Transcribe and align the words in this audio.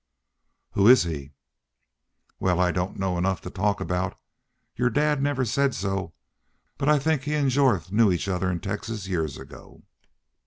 "Who 0.71 0.87
is 0.87 1.03
he?" 1.03 1.31
"Wal, 2.39 2.59
I 2.59 2.71
don't 2.71 2.97
know 2.97 3.19
enough 3.19 3.39
to 3.41 3.51
talk 3.51 3.79
aboot. 3.79 4.15
Your 4.75 4.89
dad 4.89 5.21
never 5.21 5.45
said 5.45 5.75
so, 5.75 6.15
but 6.79 6.89
I 6.89 6.97
think 6.97 7.21
he 7.25 7.35
an' 7.35 7.51
Jorth 7.51 7.91
knew 7.91 8.11
each 8.11 8.27
other 8.27 8.49
in 8.49 8.61
Texas 8.61 9.07
years 9.07 9.37
ago. 9.37 9.83